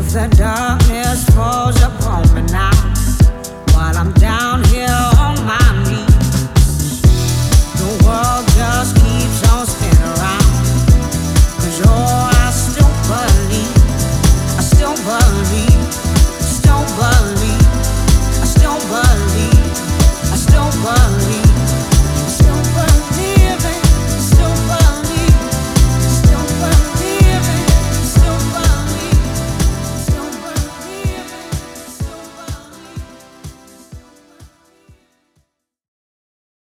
[0.00, 2.79] If the darkness falls upon me now.